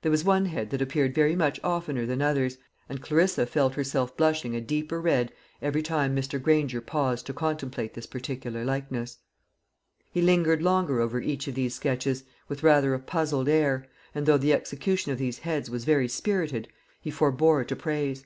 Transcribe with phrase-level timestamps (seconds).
[0.00, 2.56] There was one head that appeared very much oftener than others,
[2.88, 6.40] and Clarissa felt herself blushing a deeper red every time Mr.
[6.42, 9.18] Granger paused to contemplate this particular likeness.
[10.10, 14.38] He lingered longer over each of these sketches, with rather a puzzled air, and though
[14.38, 16.68] the execution of these heads was very spirited,
[16.98, 18.24] he forbore to praise.